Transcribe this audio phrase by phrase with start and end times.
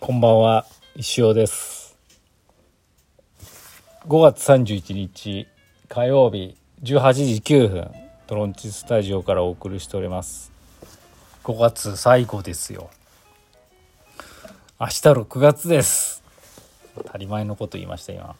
[0.00, 0.66] こんばんは
[0.96, 1.96] 石尾です。
[4.08, 5.46] 5月31日
[5.88, 7.90] 火曜日18時9分
[8.26, 10.50] トロンチスタジオからお送りしております。
[11.44, 12.90] 5月最後ですよ。
[14.80, 16.22] 明日6月です。
[16.96, 18.34] 当たり前のこと言いました今。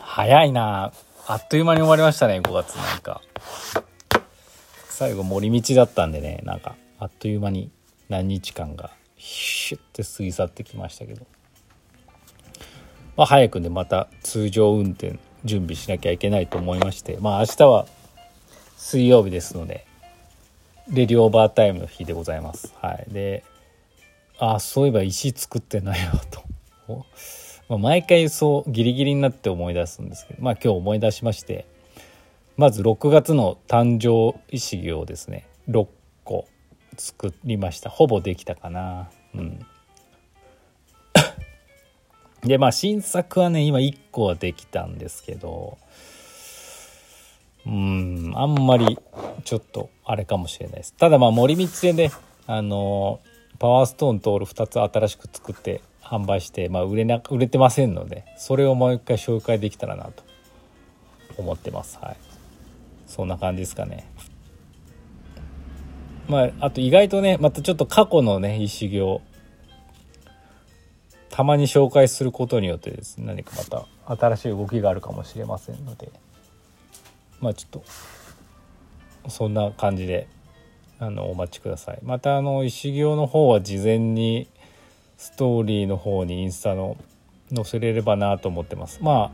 [0.00, 0.92] 早いな。
[1.26, 3.22] あっという間に終わりましたね5月なんか。
[4.90, 7.70] 最後森道だったんでねなんかあっという間に
[8.10, 8.90] 何日間が。
[9.26, 11.26] シュッて過ぎ去ってきましたけど。
[13.16, 17.16] まあ早くねまた通常運転準備しなきゃいけないと思いまして。
[17.20, 17.86] まあ明日は
[18.76, 19.86] 水曜日ですので
[20.90, 22.74] レディオーバータイムの日でございます。
[22.82, 23.06] はい。
[23.08, 23.44] で
[24.38, 26.44] あそういえば石作ってないわと。
[27.68, 31.66] まあ、毎回そうギリギリになって思い出すんですけどまあ今日思い出しまして
[32.58, 35.86] まず6月の誕生石をですね6
[36.96, 37.90] 作りました。
[37.90, 39.10] ほぼできたかな。
[39.34, 39.66] うん。
[42.42, 45.78] でまあ新作はね今1個はできたんですけど
[47.66, 48.98] うんあんまり
[49.44, 50.94] ちょっとあれかもしれないです。
[50.94, 52.14] ただまあ森光でね
[52.46, 53.20] あの
[53.58, 60.22] パワーストーントール2つ新しく作って販売して、まあ、売れな売れてませんのでそれをもう一回紹介できたらなと
[61.38, 61.98] 思ってます。
[62.00, 62.16] はい。
[63.06, 64.06] そんな感じですかね。
[66.28, 69.20] まああと意外とねまたちょっと過去のね石行
[71.30, 73.86] たまに紹介することによってですね何かまた
[74.16, 76.10] 新しい動きがあるかもしれませんので
[77.40, 77.84] まあちょっと
[79.28, 80.28] そんな感じで
[81.00, 81.98] あのお待ちください。
[82.02, 84.48] またあの石行の方は事前に
[85.16, 86.96] ストーリーの方にインスタの
[87.54, 89.02] 載せれればなと思ってます。
[89.02, 89.30] まあ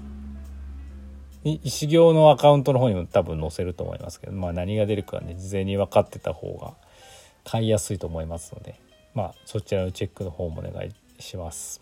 [1.45, 6.75] 石行のアカウントの方にも多分載せると思いますけど、まあ、何が出るかはね事前に分かってた方が
[7.45, 8.75] 買いやすいと思いますので
[9.15, 11.81] まあそちらのチェックの方もお願いします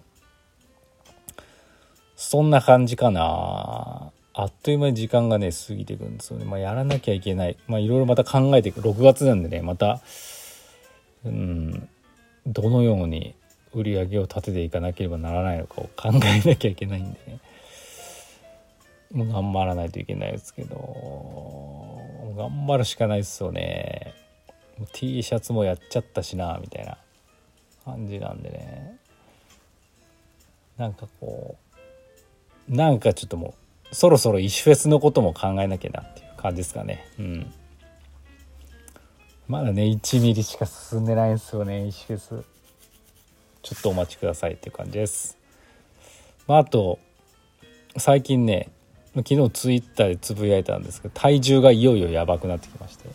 [2.16, 10.00] そんな感じかなあっという間に時間がね過ぎていくんですよねまあやらなきゃいけないまあいろいろまた考えていく6月なんでねまた
[11.24, 11.88] うん
[12.46, 13.34] どのように
[13.74, 17.40] 売り上げを立てていかなければならないのかを考えなきゃいけないんでね
[19.14, 20.76] 頑張らないといけないですけど
[22.36, 24.14] 頑張るしかないですよね。
[24.92, 26.98] T シャツもやっちゃったしなみたいな
[27.84, 28.98] 感じなんでね。
[30.76, 31.56] なんかこ
[32.68, 33.54] うなんかちょっとも
[33.90, 37.08] うそろそろ石フェスのことも考えなきゃなっていう感じですかね。
[37.18, 37.52] うん。
[39.48, 42.44] まだね1ミリしか進んでないんですよね石フェス。
[43.62, 45.36] ちょっとお待ちくださいっていう感じです。
[46.46, 46.98] まあ、あと
[47.96, 48.70] 最近ね
[49.14, 53.08] 昨日ツイッターでつぶやいたんですけど体重がいよいよやばくなってきまして。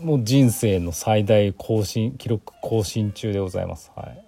[0.00, 3.90] もう人生の最大更新記録更新中でございます。
[3.96, 4.22] はい。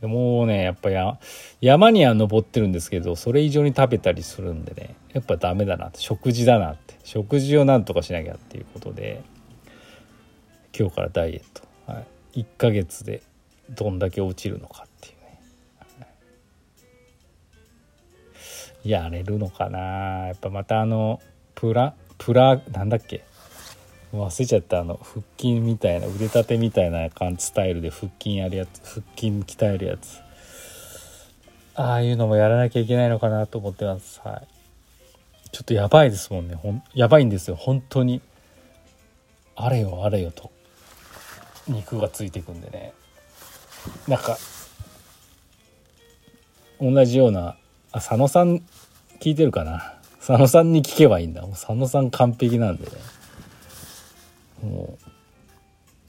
[0.00, 1.18] でもうねやっぱや
[1.62, 6.00] 山には登ってるんですけどそれ以上に食べたりするんでねやっぱダメだなって。
[6.00, 6.94] 食事だなって。
[7.04, 9.22] 食事をなんとかしなきゃっていうことで
[10.78, 11.62] 今日からダイエット。
[11.90, 12.00] は
[12.34, 12.40] い。
[12.40, 13.22] 1ヶ月で
[13.70, 14.86] どんだけ落ちるのか
[18.84, 20.26] やれるのかな。
[20.28, 21.20] やっぱまたあの
[21.54, 23.24] プラプラなんだっけ。
[24.12, 30.20] 忘れちゃったあの腹筋みたいな腕立てみたいな感じスタイルで腹筋やるやつ腹筋鍛えるやつ。
[31.74, 34.20] ああいうのもやらなきゃいけないのかなと思ってます。
[34.22, 34.46] はい。
[35.50, 36.54] ちょっとやばいですもんね。
[36.54, 37.56] ほんやばいんですよ。
[37.56, 38.20] 本当に。
[39.56, 40.52] あれよあれよと。
[41.66, 42.92] 肉がついてくんでね。
[44.06, 44.36] なんか
[46.80, 47.56] 同じような
[47.94, 48.60] あ佐野さん
[49.20, 49.94] 聞いてるかな？
[50.18, 51.42] 佐野さんに聞けばいいんだ。
[51.46, 52.92] 佐野さん完璧なんでね。
[54.64, 54.98] も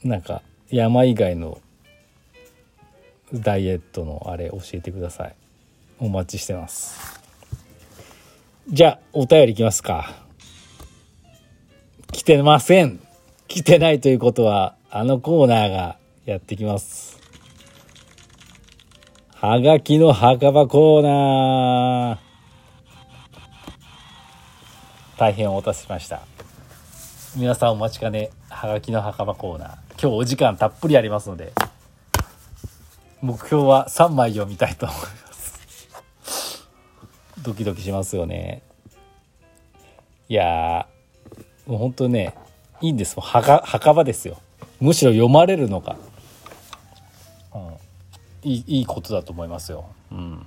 [0.04, 1.60] うなんか山以外の
[3.32, 5.34] ダイエットのあれ教えてください。
[6.00, 7.20] お待ちしてます。
[8.68, 10.12] じゃあお便りいきますか。
[12.10, 12.98] 来てません。
[13.46, 17.15] 来てないということはあのコーナーがやってきます。
[19.38, 22.18] はがきの墓場コーナー。
[25.18, 26.22] 大変お待たせしました。
[27.36, 29.74] 皆さんお待ちかねはがきの墓場コーナー。
[30.00, 31.52] 今日お時間たっぷりありますので
[33.20, 36.66] 目標は3枚読みたいと思います。
[37.42, 38.62] ドキドキしますよね。
[40.30, 40.88] いや
[41.66, 42.34] もう本当ね
[42.80, 43.20] いいんです。
[43.20, 44.38] 墓墓場ですよ。
[44.80, 45.98] むしろ読まれるのが、うん、
[48.54, 49.86] いいいことだと思いますよ。
[50.12, 50.46] うん。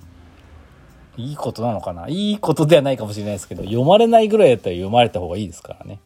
[1.16, 2.08] いいことなのかな？
[2.08, 6.00] いいことではないかもしれないですけど、読まれないぐらいだったら読まれた方がいいですからね。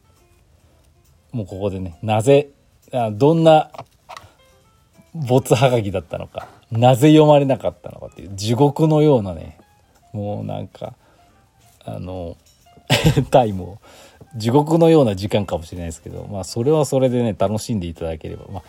[1.32, 2.50] もうここでね、なぜ、
[3.12, 3.70] どんな
[5.14, 9.58] 没はがきだったのかなぜ読まれなかったのかっていう地獄のようなね
[10.12, 10.94] もうなんか
[11.84, 12.36] あの
[13.30, 13.78] タイムを
[14.36, 18.62] 地獄のような時間かもしれないですけどまあそれはそれでね楽しんでいただければまあ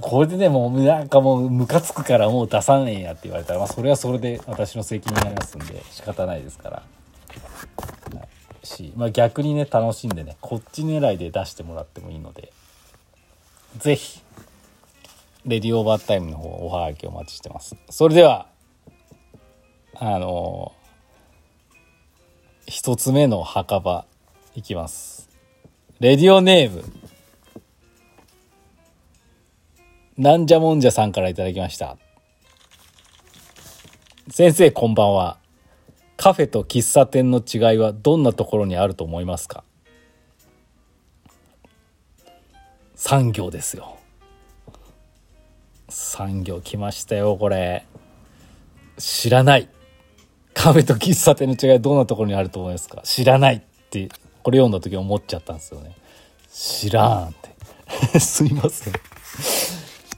[0.00, 6.82] これでねもうなんかもうムカつくからもう出さねえやって言われたら、まあ、それはそれで私の責任になりますんで仕方ないですから。
[8.64, 12.52] し、まあ、逆にね楽しんでねこっち狙いで出してもらってもいいので
[13.78, 14.20] 是非
[15.46, 17.76] レディオーバータイムの方おはがきお待ちしてます。
[17.90, 18.46] それでは
[19.96, 24.06] あのー、一つ目の墓場
[24.54, 25.28] いきます。
[25.98, 26.84] レディオネーム。
[30.18, 31.96] なんじゃもんじゃさんからいただきました。
[34.30, 35.38] 先生こんばんは。
[36.16, 39.64] カフェと喫茶店の違いはどんなところにあると思いますか？
[42.94, 43.96] 産業ですよ。
[45.88, 47.86] 産業来ましたよこれ。
[48.98, 49.68] 知らない。
[50.52, 53.00] カフェと喫茶店の違いどんなところにあると思いますか？
[53.04, 54.08] 知らないって
[54.42, 55.96] これ読んだ時思っちゃったんですよね。
[56.52, 57.32] 知らんっ
[58.12, 58.20] て。
[58.20, 58.92] すいません。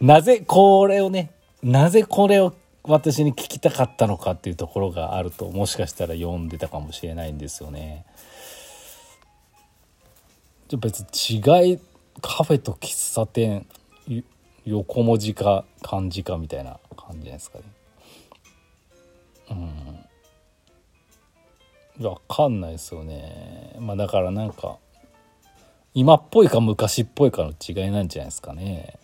[0.00, 1.30] なぜこれをね
[1.62, 8.04] なぜこれを私に聞きたかったのかっていうところがあるともしかしたら読んでたかもしれないんですよね。
[10.68, 11.78] じゃ別に違い
[12.20, 13.66] カフェと喫茶店
[14.66, 17.64] 横文字か漢字かみたいな感じじゃないですかね。
[19.50, 19.54] う
[22.02, 22.06] ん。
[22.06, 23.76] わかんないですよね。
[23.78, 24.76] まあだからなんか
[25.94, 28.98] 今っぽいか昔っぽいかの違いなんじゃないですかね。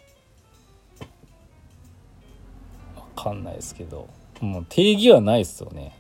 [3.22, 4.08] かんないですけど
[4.40, 5.96] もう定義はないですよね。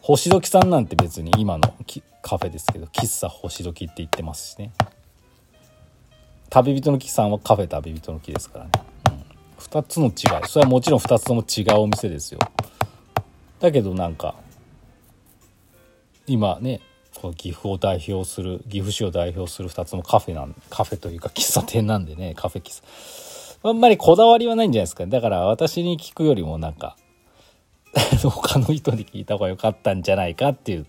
[0.00, 1.74] 星時さんなんて別に今の
[2.22, 4.72] カフェですけど喫茶星時って言ってますしね。
[6.50, 8.70] 旅人の木さんはカフェ旅人の木ですからね、
[9.06, 10.10] うん、2つの違
[10.44, 10.48] い。
[10.48, 12.40] それはもちろん2つとも違うお店ですよ。
[13.60, 14.34] だけどなんか
[16.26, 16.80] 今ね
[17.20, 23.31] この岐阜を代表する岐阜市を代表する2つのカフェなんカフェというか喫茶店なんでねカフェ喫茶。
[23.64, 25.06] あんまりこだわりはないんじゃないですか。
[25.06, 26.96] だから私に聞くよりもなんか
[28.22, 30.86] 他の人に聞いた方が良かったんじゃないかっていう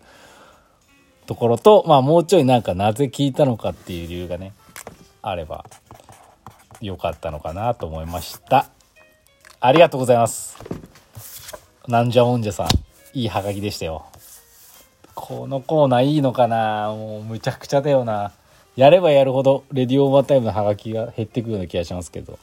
[1.25, 4.54] ところと、まあもうちょいなんかなぜ聞いたのかっていう理由がね、
[5.22, 5.66] あれば
[6.81, 8.68] 良かったのかなと思いました。
[9.60, 10.58] ありがとうございます。
[11.88, 12.68] なんじゃもんじゃさん、
[13.14, 14.06] いいハガキでしたよ。
[15.14, 18.31] このコーナーいいのかなもうむちゃくちゃだよな。
[18.75, 22.40] やればやるほどレディオーバータイムのハガキが減ってくような気がしますけど。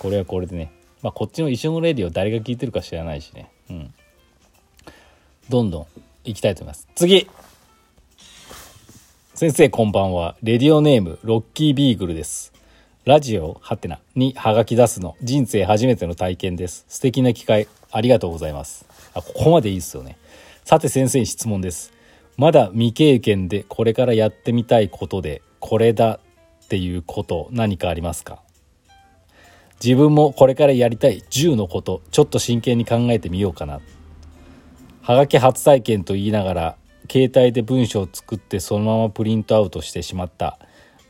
[0.00, 3.50] これはこれでね、まあ、こっちの一緒のレディを誰が聞いてるか知らないしね。
[3.68, 3.94] うん。
[5.50, 5.86] どんどん
[6.24, 6.88] 行きたいと思います。
[6.94, 7.28] 次
[9.34, 10.36] 先生こんばんは。
[10.42, 12.54] レディオネーム、ロッキービーグルです。
[13.04, 16.86] ラジオ、はてな、にハガキ出すの、人生初めての体験です。
[16.88, 18.86] 素敵な機会、ありがとうございます。
[19.12, 20.16] あ、ここまでいいっすよね。
[20.64, 21.92] さて先生に質問です。
[22.38, 26.20] まだ未経験でこれからやってみたいことで、これだ
[26.64, 28.40] っていうこと何かありますか？
[29.82, 33.80] 自分もこれからやりたい10のことちょっと真剣に考えてみようかな。
[35.02, 36.76] はがき初体験と言いながら
[37.10, 40.58] 携帯で文章を作ってそのままプリントアウトしてしまった。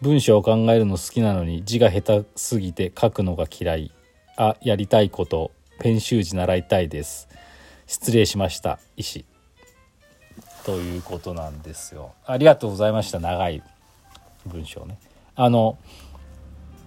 [0.00, 3.92] 文章を考えるの好きなのに字が下手すぎて書くのが嫌い。
[4.36, 5.50] あやりたいこと。
[5.82, 7.28] 編集時習いたいです。
[7.86, 8.78] 失礼しました。
[8.96, 9.24] 医師。
[10.64, 12.12] ということなんですよ。
[12.26, 13.18] ありがとうございました。
[13.18, 13.62] 長い
[14.46, 14.98] 文章ね。
[15.34, 15.78] あの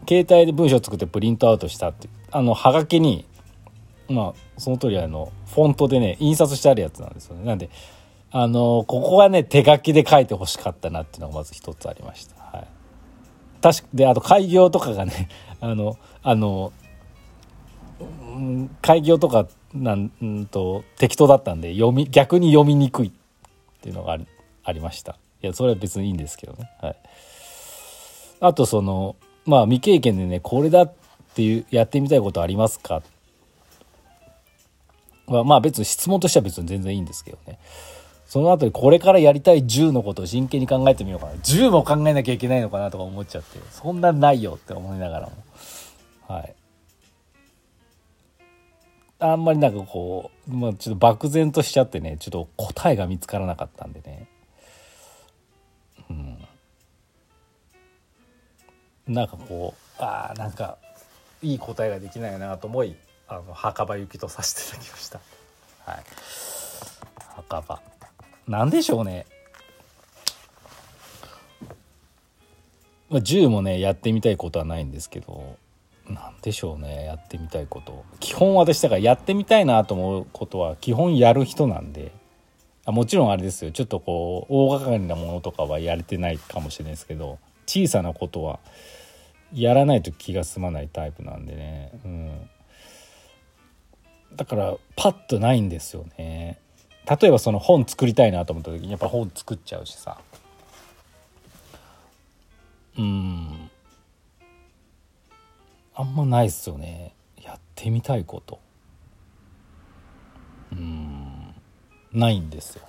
[0.08, 3.26] 携帯で文章作ってプリントアウトしたってあのはがきに
[4.10, 7.46] まあその通りあのフォントでね印刷してあるやつなんですよね。
[7.46, 7.70] なんで
[8.32, 12.68] あのここはね手書きで書いてほしかったなっていうのがまず一つありました、はい、
[13.62, 15.30] 確かであと開業とかがね
[15.62, 16.74] あのあの
[18.82, 23.12] 開業とかなんんと適当だったんで読み逆に読みにくいっ
[23.82, 24.26] ていうのがあり
[24.64, 25.18] ありました。
[25.44, 26.72] いやそれは別にいいんですけどね。
[26.82, 26.96] はい。
[28.40, 30.94] あとそのまあ未経験でねこれだっ
[31.36, 33.02] ていうやってみたいことありますか？
[35.28, 37.60] はまあ別に質問としては別に全然いいんですけどね。
[38.26, 41.34] その後にこれからやりたい10のことを真剣に考えてみようかな。
[41.34, 43.60] 10も考えなきゃいけないのかなとか思っちゃって。
[43.70, 45.34] そんなないよって思いながらも。
[46.28, 46.56] はい。
[49.20, 54.28] あんまりなんかこう、まあ、ちょっと漠然としちゃってねちょっと答えが見つからなかったんでね。
[56.10, 56.38] うん。
[59.08, 60.78] なんかこうああなんか
[61.42, 62.96] いい答えができないなと思い
[63.28, 65.20] あの墓場行きとさせていただきました。
[65.86, 66.04] はい。
[67.36, 67.82] 墓場。
[68.48, 69.26] なんでしょうね。
[73.10, 75.58] まあ、銃もねやってみたいことはないんですけど
[76.10, 78.04] なんでしょうねやってみたいこと。
[78.20, 82.12] 基本私だからやってみたいなと思うことは基本やる人なんで。
[82.86, 83.72] あもちろんあれですよ。
[83.72, 87.40] ちょっとこう大掛かりなものとかはやれてないかもしれないですけど。
[87.66, 88.60] 小さなことは
[89.54, 92.50] やらないと気が済まないタイプなんでね、うん、
[94.36, 96.60] だからパッとないんですよね。
[97.06, 100.18] 例えばその本作りたいなと思った時にやっぱ本作っちゃうしさ。
[102.98, 103.70] うん。
[105.96, 107.14] あんまないっすよね。
[107.42, 108.60] やってみたいこと。
[110.72, 111.54] うん。
[112.14, 112.88] ないんですよ。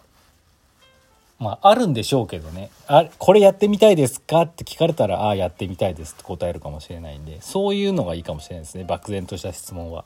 [1.38, 2.71] まああるんでしょうけどね。
[2.87, 8.85] あこれやってみたいですかって聞かれたらああやってみたいですって答えるかもしれないんでそういうのがいいかもしれないですね。
[8.85, 10.05] 漠然とした質問は。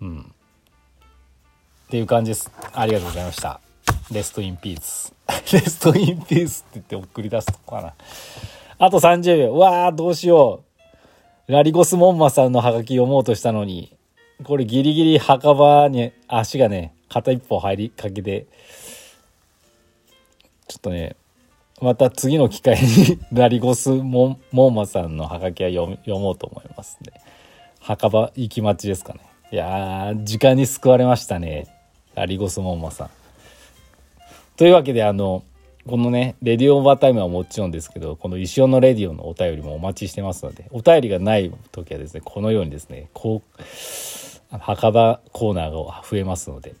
[0.00, 0.20] うん。
[0.20, 0.24] っ
[1.90, 2.50] ていう感じです。
[2.72, 3.60] ありがとうございました。
[4.10, 5.14] レストインピース
[5.52, 7.94] レストインピースって言って送り出すとこかな。
[8.78, 10.62] あと30秒わあどうしよ
[11.48, 11.52] う。
[11.52, 13.96] ラリゴスモンマさんのハガキ読もうとしたのに。
[14.44, 18.46] これギリギリ墓場に足がね片一歩入りかけて
[20.68, 21.16] ちょっとね
[21.80, 27.12] また次の機会にラリゴスモモンマさんのハガキは読もうと思いますね。
[27.80, 29.20] 墓場行き待ちですかね。
[29.50, 31.66] いやー時間に救われましたね。
[32.14, 33.10] ラリゴスモンマさん。
[34.56, 35.44] というわけであの
[35.86, 46.74] このねレディオオーバータイムはもちろんですけどこの石尾のレディオのお便りもお待ちしてますのでお便りがない時はですねこのようにですねこう墓場コーナーが増えますので